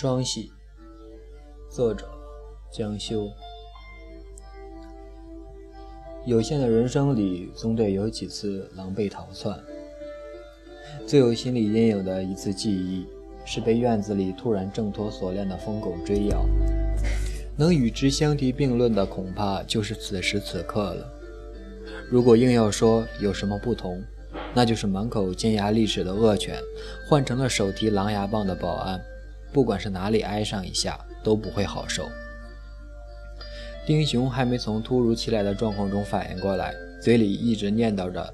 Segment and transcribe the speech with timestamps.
[0.00, 0.50] 双喜，
[1.68, 2.08] 作者
[2.72, 3.28] 江修。
[6.24, 9.60] 有限的人生里，总得有几次狼狈逃窜。
[11.06, 13.06] 最有心理阴影的一次记忆，
[13.44, 16.46] 是被院子里突然挣脱锁链的疯狗追咬。
[17.58, 21.12] 能与之相提并论的，恐怕就是此时此刻了。
[22.08, 24.02] 如果硬要说有什么不同，
[24.54, 26.56] 那就是满口尖牙利齿的恶犬，
[27.06, 28.98] 换成了手提狼牙棒的保安，
[29.52, 32.08] 不管是哪里挨上一下，都不会好受。
[33.86, 38.32] 丁雄还没从突如其来的状况中反应过来，嘴里一直念叨着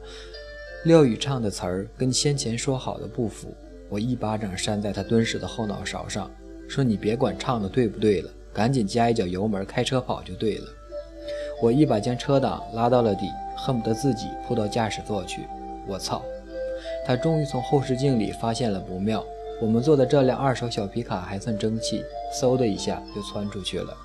[0.85, 3.55] 廖宇唱的词儿跟先前说好的不符。
[3.89, 6.31] 我一巴掌扇在他敦实的后脑勺上，
[6.69, 10.65] 说：“你别管唱的对不对了，赶紧加一脚油门，开车跑就对了。”
[11.63, 15.47] 我一把将车挡拉到了底，恨不得自己扑到驾驶座去。
[15.87, 16.23] 我操！
[17.07, 19.25] 他终于从后视镜里发现了不妙。
[19.61, 23.97] 我们坐的这辆二手小皮卡还算争气，嗖的一下就窜出去了。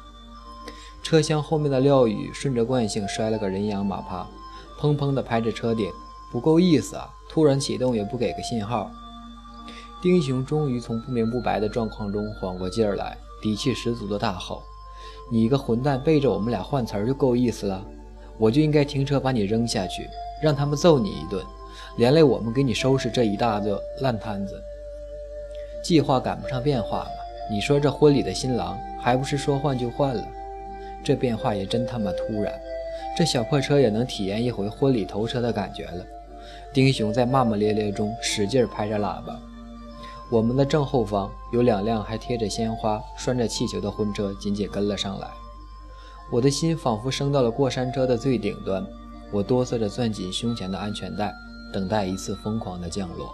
[1.03, 4.25] 车厢后面的廖宇顺着惯性摔了个人仰马趴，
[4.79, 5.91] 砰砰地拍着车顶，
[6.31, 7.09] 不够意思啊！
[7.29, 8.89] 突然启动也不给个信号。
[10.01, 14.63] 丁雄终于从不明不白的状况中缓过劲儿来，底气十足的大吼
[15.29, 17.83] ：“你个混蛋，背着我们俩换词儿就够意思了！
[18.37, 20.09] 我就应该停车把你扔下去，
[20.41, 21.43] 让他们揍你一顿。”
[21.97, 24.61] 连累我们给你收拾这一大个烂摊子，
[25.81, 27.09] 计划赶不上变化嘛？
[27.49, 30.25] 你说这婚礼的新郎还不是说换就换了？
[31.03, 32.53] 这变化也真他妈突然，
[33.17, 36.05] 这小破车也能体验一回婚礼头车的感觉了。
[36.73, 39.39] 丁雄在骂骂咧咧中使劲拍着喇叭，
[40.29, 45.27] 我们的正后方有两辆还贴着鲜花、拴着气球的婚车紧紧跟了上来。
[46.31, 48.85] 我的心仿佛升到了过山车的最顶端，
[49.31, 51.33] 我哆嗦着攥紧胸前的安全带。
[51.73, 53.33] 等待一次疯狂的降落。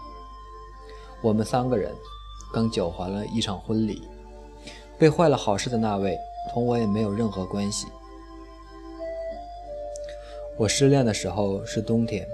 [1.24, 1.92] 我们三个人
[2.54, 4.02] 刚搅黄了一场婚礼，
[4.98, 6.18] 被坏了好事的那位
[6.54, 7.88] 同我也没有任何关系。
[10.58, 12.28] 我失恋的时候是冬天，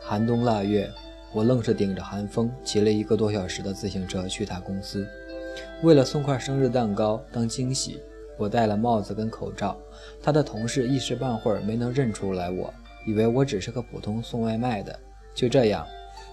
[0.00, 0.88] 寒冬腊月，
[1.32, 5.06] 我愣是顶着寒风骑了一个多小时的自行车去他公司。
[5.82, 8.00] 为了送块生日蛋糕当惊喜，
[8.38, 9.76] 我戴了帽子跟口罩。
[10.22, 12.72] 他的同事一时半会儿没能认出来我，
[13.06, 14.96] 以为我只是个普通送外卖的。
[15.34, 15.84] 就这样，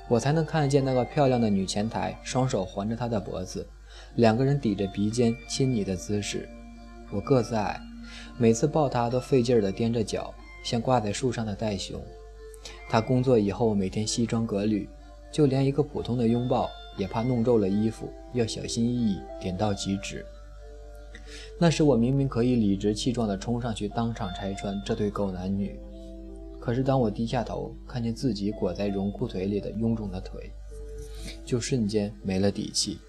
[0.10, 3.66] 我才能看见那个漂亮的女前台双手环着他的脖子，
[4.16, 6.48] 两个人抵着鼻尖亲昵的姿势。
[7.12, 7.80] 我个子矮，
[8.38, 10.34] 每次抱她都费劲儿地踮着脚，
[10.64, 12.02] 像挂在树上的袋熊。
[12.90, 14.88] 他工作以后每天西装革履，
[15.32, 20.26] 就连一个普通的拥抱也怕弄皱了衣服，要小心翼翼，点到即止。
[21.60, 25.80] 那时我明明可以理直气壮地冲上去当场拆穿这对狗男女。
[26.64, 30.50] 可是，当我低下头看见自己裹在绒裤腿里的臃肿的腿，
[31.46, 33.00] 就瞬间没了底气。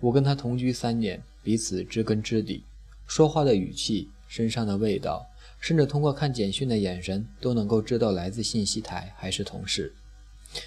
[0.00, 2.64] 我跟他同居三年，彼此知根知底，
[3.06, 5.24] 说话的语气、身上的味道，
[5.60, 9.94] 甚至通过看简讯的眼神，都能够知道来自信息台还是同事。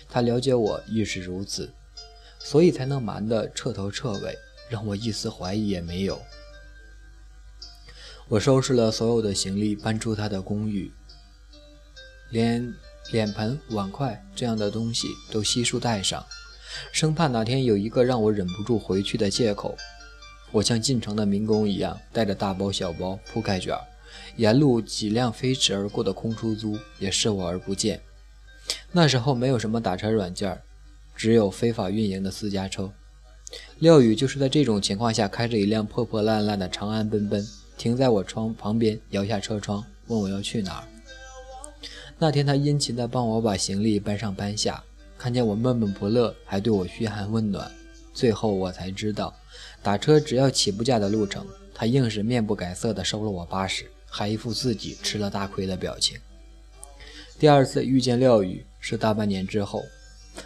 [0.08, 1.70] 他了解我亦是如此，
[2.40, 4.38] 所以才能瞒得彻头彻尾，
[4.70, 6.18] 让我一丝怀疑也没有。
[8.30, 10.90] 我收拾了所有的行李，搬出他的公寓。
[12.32, 12.74] 连
[13.12, 16.24] 脸盆、碗筷这样的东西都悉数带上，
[16.92, 19.76] 生怕哪天有一个让我忍不住回去的借口。
[20.52, 23.78] 我像进城的民工一样，带着大包小包、铺盖卷，
[24.36, 28.02] 沿路几辆飞驰而过的空出租也视我而不见。
[28.92, 30.60] 那时候没有什么打车软件，
[31.16, 32.92] 只有非法运营的私家车。
[33.80, 37.48] 廖宇就是在这种情况下，开着一辆破破烂烂的长安奔奔，
[37.78, 40.84] 停在我窗旁边，摇下车窗，问我要去哪儿。
[42.22, 44.84] 那天，他殷勤地帮我把行李搬上搬下，
[45.18, 47.72] 看见我闷闷不乐，还对我嘘寒问暖。
[48.14, 49.34] 最后，我才知道，
[49.82, 56.20] 打车只要起步价的路程，他硬是面不改色地收了我八十，还一副自己吃了大亏的表情。
[57.40, 59.82] 第二次遇见廖宇是大半年之后，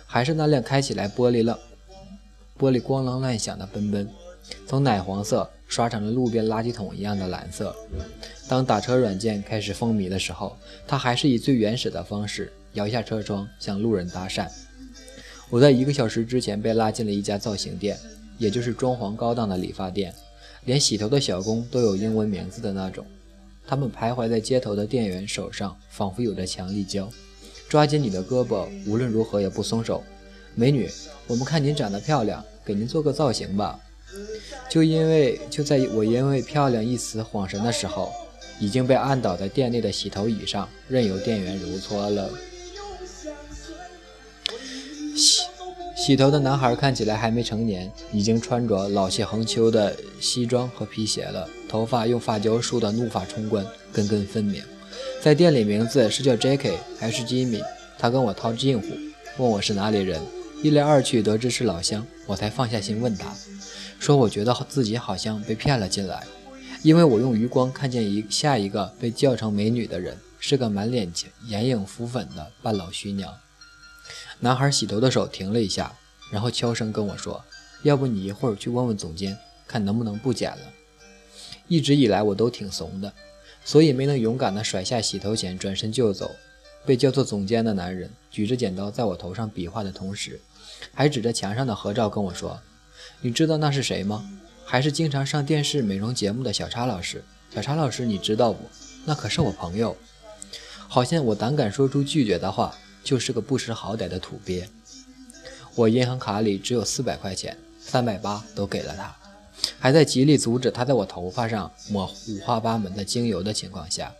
[0.05, 1.59] 还是那辆开起来玻璃了，
[2.59, 4.07] 玻璃咣啷乱响的奔奔，
[4.67, 7.75] 从奶黄色刷成了路边垃圾桶一样的蓝色。
[8.47, 10.55] 当打车软件开始风靡的时候，
[10.85, 14.47] 他还是以最原始的方式摇下车窗向路人搭讪。
[15.49, 17.97] 我在一个小时之前被拉进了一家造型店，
[18.37, 20.13] 也就是装潢高档的理发店，
[20.65, 23.03] 连洗头的小工都有英文名字的那种。
[23.65, 27.09] 他们徘徊在街头的店员手上，仿佛有着强力胶，
[27.67, 30.03] 抓紧你的胳膊，无论如何也不松手。
[30.53, 30.87] 美女，
[31.25, 33.79] 我们看您长得漂亮，给您做个造型吧。
[34.69, 38.11] 就因为就在我因为漂亮一词恍神的时候。
[38.59, 42.29] 已经被按倒在店内的洗头椅上，任由店员揉搓了。
[45.17, 45.41] 洗
[45.97, 54.63] 洗头的男孩看起来还没成年，已经穿着老气横秋的西装和皮鞋了，头发用发胶梳得怒发冲冠，根根分明。
[55.21, 57.61] 在店里，名字是叫 Jackie 还是 Jimmy？
[57.97, 58.85] 他跟我套近乎，
[59.39, 60.21] 问我是哪里人。
[60.61, 63.33] 一来二去，得知是老乡，我才放下心问他，
[64.03, 66.27] 说我觉得自己好像被骗了进来，
[66.81, 71.09] 因为我用余光看见一下一个被叫成美女的人，是个满脸
[71.47, 73.33] 眼影浮粉的半老徐娘。
[74.41, 75.93] 男孩洗头的手停了一下，
[76.29, 77.41] 然后悄声跟我说
[77.83, 80.57] ：“要不你一会儿去问问总监，看能不能不剪了。”
[81.69, 83.13] 一直以来我都挺怂的，
[83.63, 86.29] 所以没能勇敢地甩下洗头钳转身就走。
[86.85, 90.41] 被叫做总监的男人举着剪刀在我头上比划的同时，
[90.93, 92.59] 还指着墙上的合照跟我说
[93.23, 94.23] ：“你知道那是谁吗？
[94.63, 97.23] 还是经常上电视美容节目的小叉老师。
[97.55, 98.69] 小叉老师，你知道不？
[99.05, 99.97] 那可是我朋友。”
[100.87, 102.77] 好像我胆敢说出拒绝的话。
[103.03, 104.65] 就是个不识好歹的土鳖。
[105.75, 109.13] 我银行卡里只有四百块钱，三百八都给了他，
[109.77, 114.13] 还在极力阻止他在我头发上抹五花八门的精油的情况下，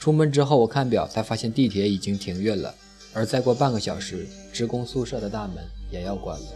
[0.00, 2.74] 出门之后我看表才发现地铁已经停运了，
[3.12, 6.46] 而再过半个小时，职工宿舍的大门也要关了。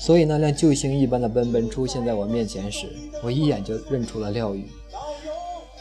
[0.00, 2.86] 所以那辆救星一般的奔奔出现在我面前时，
[3.22, 4.66] 我一眼就认出了廖宇。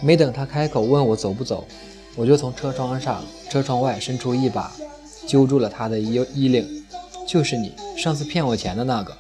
[0.02, 1.66] 没等他开口问我走不走。
[2.18, 4.76] 我就从车窗上、车窗外伸出一把，
[5.26, 6.86] 揪住了他的衣衣领，
[7.26, 9.16] 就是你上次骗我钱的那个。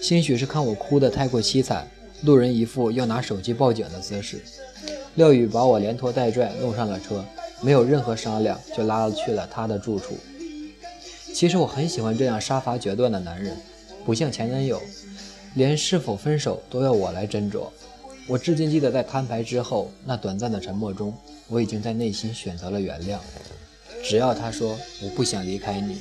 [0.00, 1.84] 兴许是看我哭得太过凄惨，
[2.22, 4.40] 路人一副要拿手机报警的姿势。
[5.16, 7.24] 廖宇把我连拖带拽弄上了车，
[7.60, 10.16] 没有任何商量就拉了去了他的住处。
[11.34, 13.56] 其实我很喜欢这样杀伐决断的男人，
[14.04, 14.80] 不像前男友，
[15.54, 17.68] 连是否分手都要我来斟酌。
[18.26, 21.12] 我至今记得在摊牌之后那短暂的沉默中。
[21.48, 23.18] 我已经在内心选择了原谅，
[24.02, 26.00] 只要他说我不想离开你。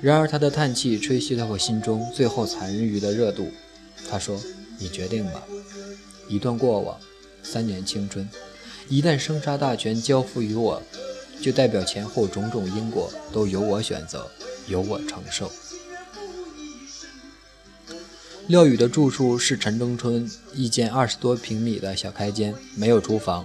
[0.00, 3.48] 然而他的叹气吹熄了我心中最后残余的热度。
[4.10, 4.40] 他说
[4.78, 5.42] ：“你决定吧。”
[6.28, 6.98] 一段过往，
[7.44, 8.28] 三年青春，
[8.88, 10.82] 一旦生杀大权交付于我，
[11.40, 14.28] 就代表前后种种因果都由我选择，
[14.66, 15.48] 由我承受。
[18.48, 23.44] 廖宇的住处是城中村一间二十多平米的小开间，没有厨房。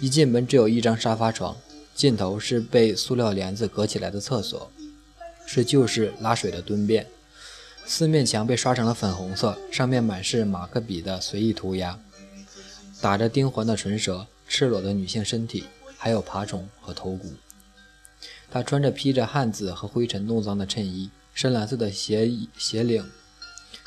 [0.00, 1.56] 一进门只有一张沙发床，
[1.96, 4.70] 尽头是被塑料帘子隔起来的厕所，
[5.46, 7.08] 是旧式拉水的蹲便。
[7.86, 11.98] 四面墙被刷成了粉红色，上面满是马克笔的随意涂鸦，
[13.00, 15.64] 打着钉环的唇舌，赤裸的女性身体，
[15.98, 17.32] 还有爬虫和头骨。
[18.48, 23.04] 她穿着披着汗渍和灰尘弄脏的衬衣，深蓝色的斜斜领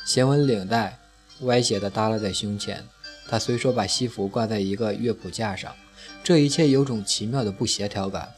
[0.04, 0.98] 斜纹领带
[1.42, 2.86] 歪斜地耷拉在胸前。
[3.28, 5.72] 他随手把西服挂在一个乐谱架上。
[6.24, 8.34] 这一切有种奇妙的不协调感，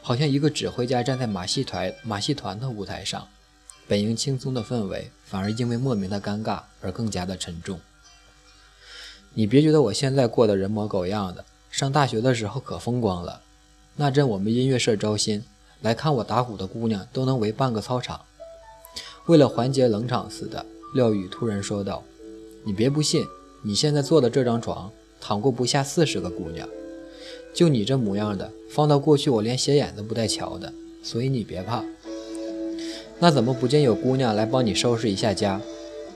[0.00, 3.28] 好像一个指挥家站在马戏团马戏团的舞台上，
[3.86, 7.80] 本应轻松的氛围，反而因为莫名的尴尬而更加的沉重。
[9.34, 13.42] 你别觉得我现在过得人模狗样的，上大学的时候可风光了。
[13.96, 15.44] 那阵我们音乐社招新，
[15.82, 18.22] 来看我打鼓的姑娘都能围半个操场。
[19.26, 20.64] 为了缓解冷场似的，
[20.94, 22.02] 廖宇突然说道
[22.64, 23.24] ：“你别不信，
[23.62, 24.90] 你现在坐的这张床，
[25.20, 26.68] 躺过不下四十个姑娘。”
[27.54, 30.72] 就你这模样的，放到过去我连斜眼都不带瞧的，
[31.02, 31.84] 所以你别怕。
[33.18, 35.60] 那怎么不见有姑娘来帮你收拾一下家？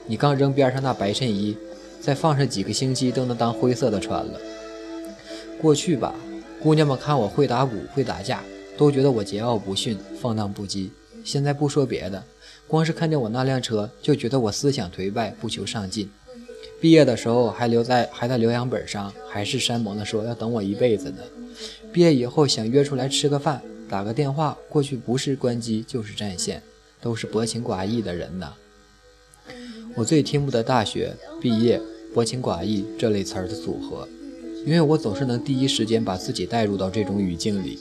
[0.07, 1.57] 你刚扔边上那白衬衣，
[2.01, 4.41] 再放上几个星期都能当灰色的穿了。
[5.61, 6.15] 过去吧，
[6.63, 8.43] 姑娘们看我会打鼓会打架，
[8.77, 10.91] 都觉得我桀骜不驯放荡不羁。
[11.25, 12.23] 现在不说别的，
[12.67, 16.11] 光是看见我那辆车，就觉得我思想颓败不求上进。
[16.81, 21.23] 毕业的时候还留在还在留洋本上，还是山盟的说要等我一辈子呢。
[21.93, 26.63] 毕业以后想约出来吃个饭，打个电话过去不是关机就是占线，
[27.01, 28.53] 都是薄情寡义的人呐。
[29.95, 31.81] 我最听不得大学毕业
[32.13, 34.09] 薄情寡义这类词儿的组合，
[34.67, 37.79] 因为我总是能第一时间把自己带入到这种语境里。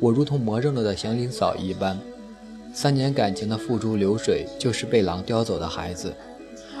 [0.00, 2.00] 我如同魔怔了的祥林嫂一般，
[2.72, 6.14] 三年感情的付诸流水，就是被狼叼走的孩子。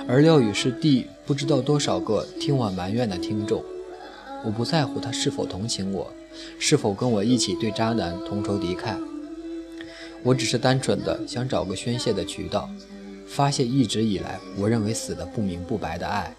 [0.08, 3.62] 而廖宇是第不知道多少个听我埋怨的听众，
[4.44, 6.10] 我不在乎他是否同情我，
[6.58, 8.96] 是否跟我一起对渣男同仇敌忾，
[10.22, 12.70] 我只是单纯的想找个宣泄的渠道，
[13.26, 16.34] 发泄一直以来我认为死的不明不白的爱。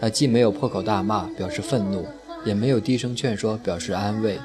[0.00, 2.06] 他既没有破口大骂表示愤怒，
[2.44, 4.38] 也没有低声劝说表示安慰，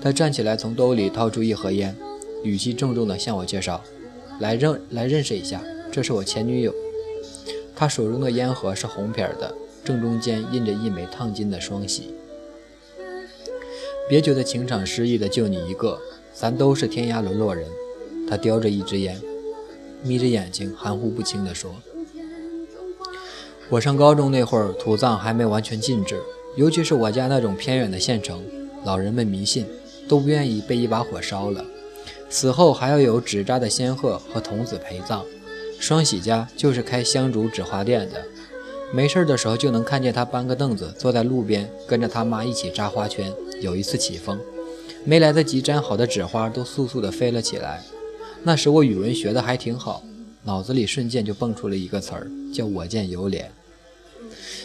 [0.00, 1.94] 他站起来从兜里掏出一盒烟，
[2.42, 3.82] 语气郑重地向我介绍
[4.40, 6.74] ：“来认来认识一下，这是我前女友。”
[7.76, 9.54] 他手中的烟盒是红皮的，
[9.84, 12.14] 正中间印着一枚烫金的双喜。
[14.08, 15.98] 别觉得情场失意的就你一个，
[16.34, 17.66] 咱都是天涯沦落人。
[18.28, 19.20] 他叼着一支烟，
[20.02, 21.74] 眯着眼睛，含糊不清地说
[23.70, 26.20] ：“我上高中那会儿，土葬还没完全禁止，
[26.56, 28.44] 尤其是我家那种偏远的县城，
[28.84, 29.66] 老人们迷信，
[30.08, 31.64] 都不愿意被一把火烧了。
[32.30, 35.22] 死后还要有纸扎的仙鹤和童子陪葬。
[35.78, 38.22] 双喜家就是开香烛纸花店的，
[38.92, 43.32] 没事的时候就能看见他搬个凳子坐在路边，跟着他妈一起扎花圈。
[43.60, 44.38] 有一次起风。”
[45.02, 47.82] 没来得及粘好的纸花都簌簌地飞了起来。
[48.42, 50.02] 那时我语文学得还挺好，
[50.44, 53.46] 脑子里瞬间就蹦出了一个词儿，叫我见犹怜。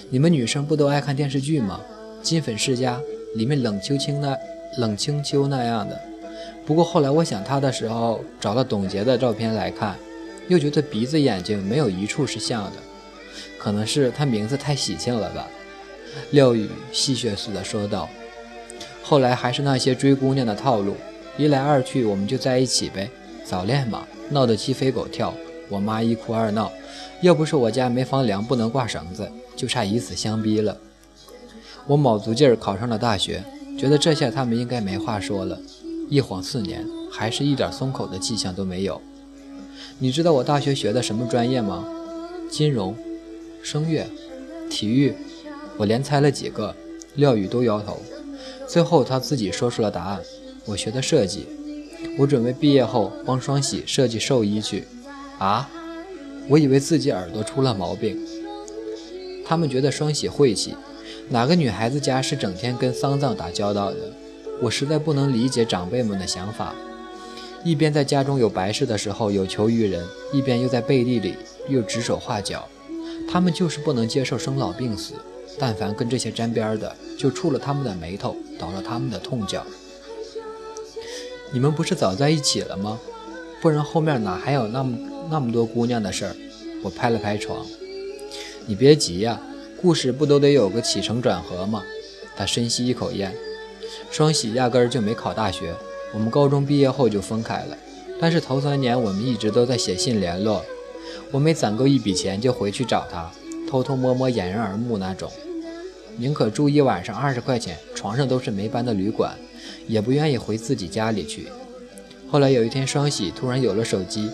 [0.09, 1.79] 你们女生不都爱看电视剧吗？
[2.21, 3.01] 金粉世家
[3.35, 4.37] 里面冷秋清那
[4.77, 5.97] 冷清秋那样的。
[6.65, 9.95] 不过后来我想他的时候，找了董洁的照片来看，
[10.47, 12.77] 又觉得鼻子眼睛没有一处是像的，
[13.59, 15.47] 可能是他名字太喜庆了吧。
[16.31, 18.09] 廖宇戏谑似的说道。
[19.03, 20.95] 后来还是那些追姑娘的套路，
[21.37, 23.07] 一来二去我们就在一起呗。
[23.43, 25.31] 早恋嘛，闹得鸡飞狗跳，
[25.69, 26.71] 我妈一哭二闹，
[27.21, 30.75] 要不是我家没房梁不能挂绳子，就差以死相逼了。
[31.85, 33.43] 我卯足劲儿考上了大学，
[33.77, 35.59] 觉得这下他们应该没话说了。
[36.09, 39.01] 一晃四年，还是一点松口的迹象都没有。
[39.97, 41.87] 你知道我大学学的什么专业吗？
[42.49, 42.95] 金融、
[43.63, 44.05] 声乐、
[44.69, 45.13] 体育，
[45.77, 46.75] 我连猜了几个，
[47.15, 47.97] 廖宇都摇头。
[48.67, 50.21] 最后他自己说出了答案：
[50.65, 51.47] 我学的设计，
[52.17, 54.83] 我准备毕业后帮双喜设计寿衣去。
[55.39, 55.69] 啊，
[56.47, 58.19] 我以为自己耳朵出了毛病。
[59.45, 60.75] 他们觉得双喜晦气，
[61.29, 63.97] 哪个女孩子家是整天跟丧葬打交道的？
[64.61, 66.73] 我实在不能理解长辈们的想法，
[67.63, 71.35] 一边在家中有白事的时候有求于人，一边又在背地里
[71.67, 72.67] 又指手画脚。
[73.29, 75.13] 他们就是不能接受生老病死。
[75.57, 79.65] 但凡跟这些沾边的，就触了他们的眉头，倒了他们的痛脚。
[81.53, 82.99] 你们不是早在一起了吗？
[83.61, 84.97] 不然后面哪还有那么
[85.29, 86.35] 那么多姑娘的事儿？
[86.83, 87.65] 我拍了拍床，
[88.65, 89.39] 你别急呀，
[89.81, 91.83] 故事不都得有个起承转合吗？
[92.35, 93.33] 他深吸一口烟。
[94.11, 95.73] 双喜压根儿就没考大学，
[96.13, 97.77] 我们高中毕业后就分开了。
[98.19, 100.63] 但是头三年我们一直都在写信联络。
[101.31, 103.29] 我每攒够一笔钱就回去找他，
[103.69, 105.29] 偷偷摸摸掩人耳目那种。
[106.17, 109.35] 宁可住一晚上二十块钱，床上都是没搬的旅馆，
[109.85, 111.49] 也不愿意回自己家里去。
[112.29, 114.29] 后来有一天，双喜突然有了手机，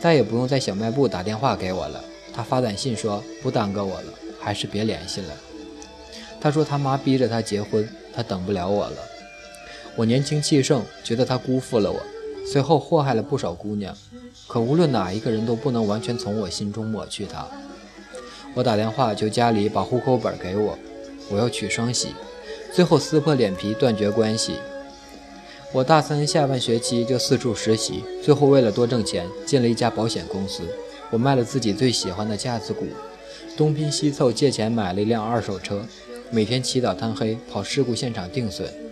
[0.00, 2.02] 再也不用在小卖部打电话给我了。
[2.32, 5.34] 他发短信说不耽搁我了，还是别联系了。
[6.40, 8.96] 他说他妈逼着他结婚，他等不了我了。
[9.96, 11.98] 我年轻气盛，觉得他辜负了我，
[12.46, 13.96] 随后祸害了不少姑娘。
[14.46, 17.46] 可无论哪一个人都不能完全从我心中抹去他。
[18.54, 20.78] 我打电话求家里把户口本给我。
[21.30, 22.10] 我要娶双喜，
[22.72, 24.56] 最后撕破脸皮断绝关系。
[25.72, 30.62] 我大三下半学期就四处实习，最后为了多挣钱，进了一家保险公司。
[31.10, 32.86] 我卖了自己最喜欢的架子鼓，
[33.56, 35.84] 东拼西凑借钱买了一辆二手车，
[36.30, 38.85] 每天起早贪黑跑事故现场定损。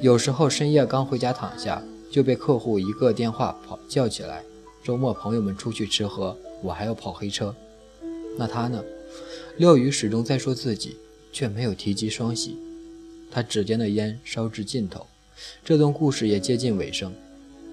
[0.00, 4.42] 有时候深夜刚回家躺下，就被客户一个电话跑叫起来。
[4.84, 7.54] 周末朋友们出去吃喝，我还要跑黑车。
[8.38, 8.82] 那他呢？
[9.56, 10.96] 廖宇始终在说自己。
[11.30, 12.56] 却没有提及双喜，
[13.30, 15.06] 他指尖的烟烧至尽头，
[15.62, 17.14] 这段故事也接近尾声。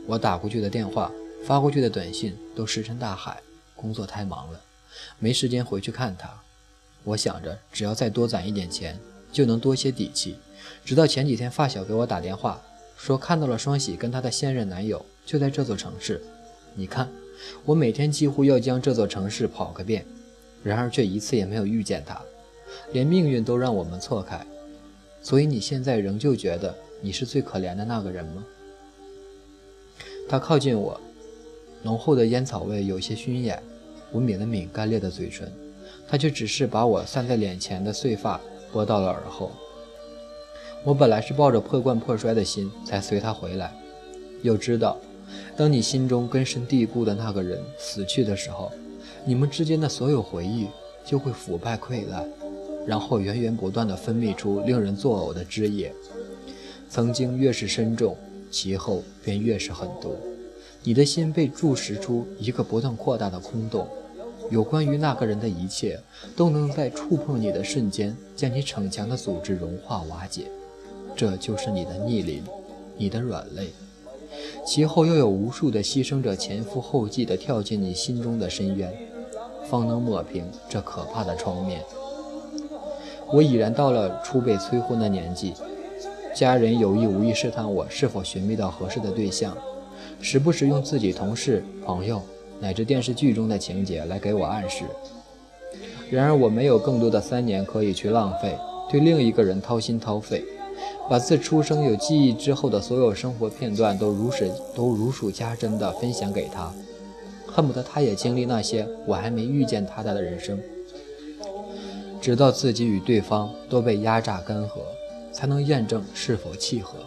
[0.05, 1.09] 我打过去的电话，
[1.45, 3.41] 发过去的短信都石沉大海。
[3.73, 4.59] 工作太忙了，
[5.19, 6.29] 没时间回去看他。
[7.05, 8.99] 我想着，只要再多攒一点钱，
[9.31, 10.35] 就能多些底气。
[10.83, 12.61] 直到前几天，发小给我打电话，
[12.97, 16.21] 说看到了双喜跟她的现任男友就在这座城市。
[16.73, 17.09] 你看，
[17.63, 20.05] 我每天几乎要将这座城市跑个遍，
[20.63, 22.21] 然而却一次也没有遇见他。
[22.91, 24.45] 连命运都让我们错开，
[25.21, 28.45] 所以你现在仍旧觉得你是最可怜的那个人吗？
[30.27, 30.99] 他靠近我，
[31.83, 33.61] 浓厚的烟草味有些熏眼，
[34.11, 35.51] 我抿了抿干裂的嘴唇，
[36.07, 38.41] 他却只是把我散在脸前的碎发
[38.71, 39.51] 拨到了耳后。
[40.85, 43.73] 我本来是抱着破罐破摔的心才随他回来，
[44.43, 44.95] 又知道，
[45.57, 48.71] 当你心中根深蒂固的那个人死去的时候，
[49.25, 50.67] 你们之间的所有回忆
[51.03, 52.23] 就会腐败溃烂。
[52.85, 55.91] 然后源源不断地分泌出令人作呕的汁液，
[56.87, 58.15] 曾经越是深重，
[58.51, 60.15] 其后便越是狠毒。
[60.83, 63.87] 你的心被注视出一个不断扩大的空洞，
[64.51, 65.99] 有关于那个人的一切，
[66.35, 70.43] 都能在触碰你的瞬间，将你逞强的组织融化瓦解。
[71.15, 72.43] 这就是你的逆鳞，
[72.97, 73.69] 你的软肋。
[74.65, 78.91] 其后又有无数的牺牲者前赴后继地跳进你心中的深渊，
[79.69, 81.81] 方能抹平这可怕的窗面。
[83.31, 85.53] 我已然到了初被催婚的年纪，
[86.35, 89.55] 家人有意无意试探我是否寻觅到合适的对象。
[90.19, 92.21] 时不时用自己同事、朋友
[92.59, 94.83] 乃至电视剧中的情节来给我暗示。
[96.09, 98.57] 然而我没有更多的三年可以去浪费，
[98.89, 100.43] 对另一个人掏心掏肺，
[101.09, 106.73] 把自出生有记忆之后的所有生活片段都如数都如数家珍地分享给他，
[107.47, 110.59] 恨不得他也经历那些我还没遇见他的人生，
[112.19, 114.79] 直到自己与对方都被压榨干涸，
[115.31, 116.97] 才能验证是否契合。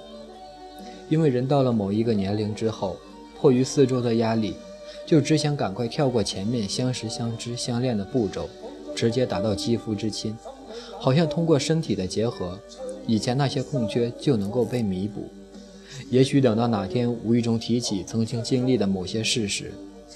[1.09, 2.97] 因为人到了某一个年龄之后，
[3.39, 4.55] 迫于四周的压力，
[5.07, 8.49] 就只想赶快跳过前面相识、相知、相恋的步骤。
[8.95, 10.37] 直接达到肌肤之亲，
[10.99, 12.59] 好像通过身体的结合，
[13.09, 15.29] 以前那些空缺就能够被弥补。
[16.11, 19.73] 也许等到哪天无意中提起曾经经历的某些事时，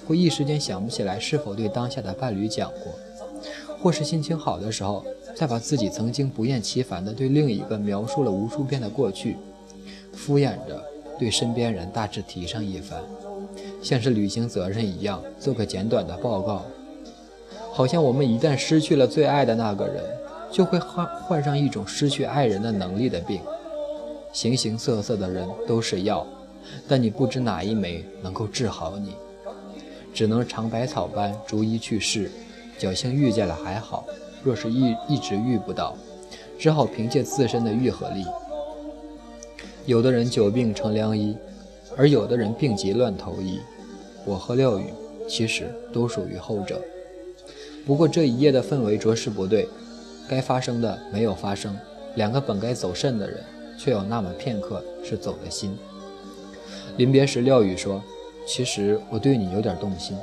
[0.07, 2.93] 会一时间想不起来是否对当下的伴侣讲过，
[3.81, 5.03] 或是心情好的时候，
[5.35, 9.37] 再把自己曾经不厌其烦地对另一个描述了无数遍的过去，
[10.13, 10.85] 敷衍着
[11.19, 13.01] 对身边人大致提上一番，
[13.83, 16.63] 像是履行责任一样，做个简短的报告。
[17.73, 20.05] 好像我们一旦失去了最爱的那个人，
[20.53, 23.41] 就会患患上一种失去爱人的能力的病。
[24.33, 26.27] 形形色色的人都是药，
[26.87, 29.15] 但你不知哪一枚能够治好你，
[30.15, 32.31] 只能尝百草般逐一去试。
[32.79, 34.05] 侥幸遇见了还好，
[34.43, 35.97] 若是一一直遇不到，
[36.59, 38.25] 只好凭借自身的愈合力。
[39.87, 41.37] 有的人久病成良医，
[41.97, 43.61] 而有的人病急乱投医。
[44.25, 44.85] 我和廖宇
[45.29, 46.81] 其实都属于后者。
[47.85, 49.69] 不过这一夜的氛围着实不对，
[50.33, 51.79] 该发生的没有发生，
[52.15, 53.39] 两个本该走肾的人，
[53.79, 55.77] 却有那么片刻是走了心。
[56.97, 58.03] 临别时，廖宇说
[58.49, 60.17] ：“其实我对你有点动心，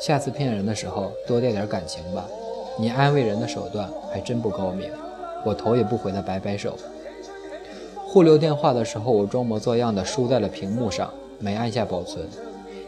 [0.00, 2.26] 下次骗人的时候多带点感情吧。
[2.76, 4.90] 你安慰人的手段还真不高明。”
[5.46, 6.76] 我头也不回地摆摆手。
[8.08, 12.26] 互留电话的时候，我装模作样的输在了屏幕上，没按下保存，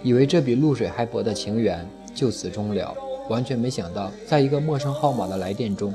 [0.03, 2.93] 以为这比露水还薄的情缘就此终了。
[3.29, 5.93] 完全没想到，在一个陌生号码的来电中，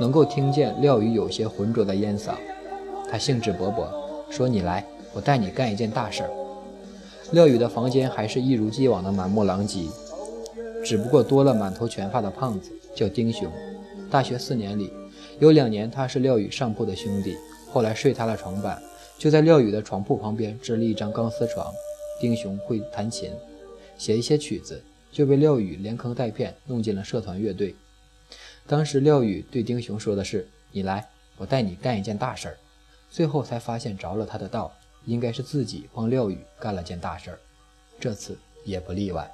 [0.00, 2.32] 能够听见廖宇有些浑浊的烟嗓。
[3.10, 3.86] 他兴致勃勃
[4.30, 6.30] 说：“你来，我带你干一件大事儿。”
[7.32, 9.86] 廖宇的房间还是一如既往的满目狼藉，
[10.84, 13.50] 只不过多了满头全发的胖子，叫丁雄。
[14.10, 14.90] 大学四年里，
[15.38, 17.36] 有两年他是廖宇上铺的兄弟，
[17.70, 18.80] 后来睡他的床板，
[19.18, 21.66] 就在廖宇的床铺旁边支了一张钢丝床。
[22.20, 23.30] 丁雄会弹琴，
[23.96, 24.82] 写一些曲子。
[25.10, 27.74] 就被廖宇连坑带骗弄进了社团乐队。
[28.66, 32.58] 当时廖宇对丁雄说的是：“你来，我带你干一件大事儿。”
[33.10, 34.70] 最后才发现着了他的道，
[35.06, 37.38] 应该是自己帮廖宇干了件大事儿。
[37.98, 39.30] 这次也不例外。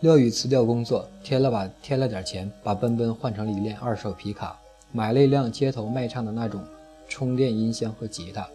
[0.00, 4.58] 廖宇辞掉工作，添了把添了点钱，把奔奔换成了一辆二手皮卡，
[4.90, 6.64] 买了一辆街头卖唱的那种
[7.08, 8.48] 充电音箱和吉他。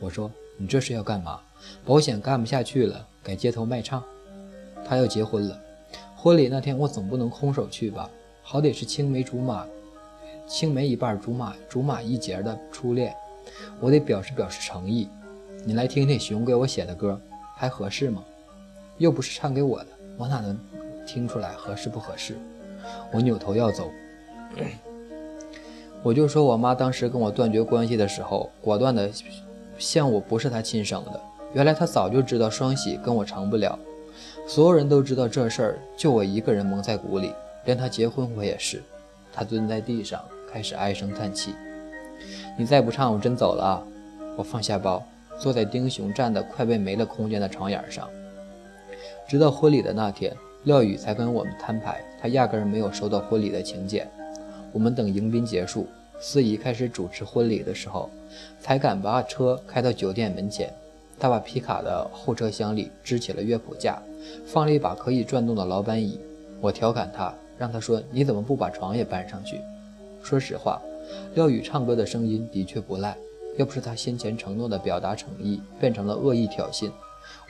[0.00, 1.40] 我说：“你这是要干嘛？
[1.86, 4.02] 保险干不下去了。”改街头卖唱，
[4.86, 5.58] 他要结婚了。
[6.16, 8.08] 婚礼那天我总不能空手去吧？
[8.42, 9.66] 好歹是青梅竹马，
[10.46, 13.14] 青梅一半竹马竹马一截的初恋，
[13.78, 15.08] 我得表示表示诚意。
[15.64, 17.20] 你来听听熊给我写的歌，
[17.56, 18.22] 还合适吗？
[18.98, 20.58] 又不是唱给我的，我哪能
[21.06, 22.36] 听出来合适不合适？
[23.12, 23.90] 我扭头要走，
[26.02, 29.10] 我就说我妈当时跟我断绝关系的时候，果断的
[29.80, 31.20] 像我不是他亲生的。
[31.54, 33.76] 原来他早就知道双喜跟我成不了，
[34.46, 37.32] 所有人都知道这事儿，就我一个人蒙在鼓里。
[37.64, 38.82] 连他结婚我也是。
[39.32, 41.54] 他蹲在地上开始唉声叹气。
[42.58, 43.82] 你再不唱，我真走了。
[44.36, 45.02] 我放下包，
[45.38, 48.08] 坐在丁雄站的快被没了空间的床沿上。
[49.26, 54.08] 直到婚礼的那天，廖宇才跟我们摊牌，他压根儿没有收到婚礼的请柬。
[54.72, 55.86] 我们等迎宾结束，
[56.20, 58.10] 司仪开始主持婚礼的时候，
[58.60, 60.72] 才敢把车开到酒店门前。
[61.18, 64.00] 他把皮卡的后车厢里支起了乐谱架，
[64.46, 66.20] 放了一把可以转动的老板椅。
[66.60, 69.60] 我调侃他，让他说：“你怎么不把床也搬上去？”
[70.22, 70.80] 说实话，
[71.34, 73.16] 廖宇唱歌的声音的确不赖。
[73.56, 76.90] 要不是他先前承诺的表达诚意变成了恶意挑衅，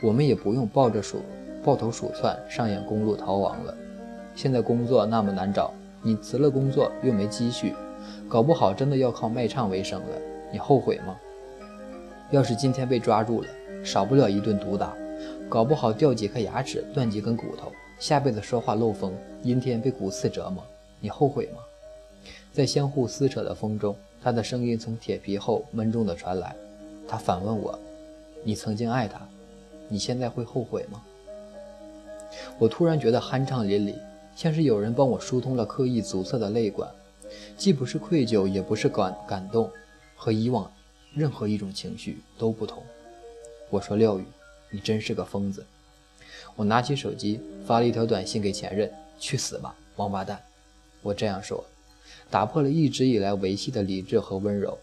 [0.02, 1.22] 我们也不用抱着鼠
[1.64, 3.74] 抱头鼠窜上演公路逃亡了。
[4.34, 7.74] 现在工作那么难找，你辞了工作又没积蓄，
[8.28, 10.16] 搞不好真的要靠卖唱为生了，
[10.52, 11.16] 你后悔吗？
[12.30, 13.48] 要是今天被抓住了，
[13.84, 14.94] 少不了一顿毒打，
[15.48, 20.62] 搞不好掉几颗牙齿，断几根骨头，下辈子说话漏风，阴天被骨刺折磨，
[21.00, 21.58] 你后悔吗？
[22.52, 26.54] 在相互撕扯的风中，他的声音从铁皮后闷重的传来。
[27.08, 27.76] 他反问我
[28.44, 29.20] ：“你曾经爱他，
[29.88, 31.02] 你现在会后悔吗？”
[32.58, 33.94] 我突然觉得酣畅淋漓，
[34.36, 36.88] 像是有人帮我疏通了刻意阻塞的泪管，
[37.56, 39.70] 既不是愧疚，也不是感感动，
[40.16, 40.70] 和以往
[41.14, 42.82] 任何一种情绪都不同。
[43.68, 44.24] 我说廖宇，
[44.70, 45.64] 你真是个疯子。
[46.56, 50.42] 我拿起手机发了一条短信给前任：“去死吧，王八蛋！”
[51.02, 51.64] 我这样说，
[52.28, 54.78] 打破了一直以来维系的理智和温柔。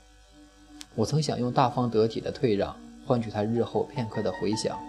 [0.95, 4.79] 我曾想用大方得体的退让换取他日后片刻的回响，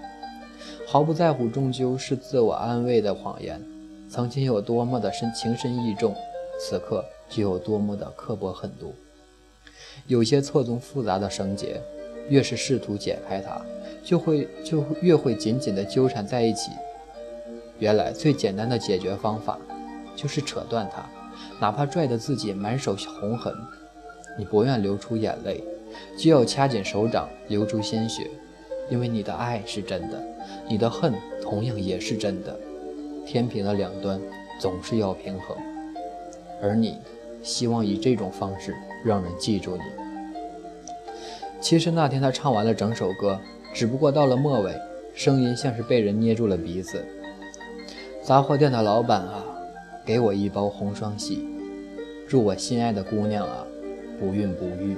[0.86, 3.62] 毫不在乎终究是自我安慰的谎言。
[4.08, 6.16] 曾经有多么的深情深意重，
[6.58, 8.94] 此刻就有多么的刻薄狠毒。
[10.06, 11.80] 有些错综复杂的绳结，
[12.28, 13.60] 越是试图解开它，
[14.02, 16.70] 就会就越会紧紧地纠缠在一起。
[17.78, 19.58] 原来最简单的解决方法，
[20.16, 21.04] 就是扯断它，
[21.60, 23.54] 哪怕拽得自己满手红痕，
[24.38, 25.62] 你不愿流出眼泪，
[26.18, 28.28] 就要掐紧手掌，流出鲜血，
[28.90, 30.22] 因为你的爱是真的，
[30.68, 31.12] 你的恨
[31.42, 32.58] 同样也是真的。
[33.26, 34.20] 天平的两端
[34.58, 35.56] 总是要平衡，
[36.62, 36.96] 而你
[37.42, 38.74] 希望以这种方式
[39.04, 39.82] 让人记住你。
[41.60, 43.38] 其实那天他唱完了整首歌，
[43.74, 44.74] 只不过到了末尾，
[45.14, 47.04] 声音像是被人捏住了鼻子。
[48.22, 49.44] 杂货店的老板啊，
[50.04, 51.48] 给我一包红双喜，
[52.28, 53.66] 祝我心爱的姑娘啊，
[54.20, 54.96] 不孕不育。